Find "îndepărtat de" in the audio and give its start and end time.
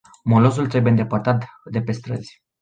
0.91-1.81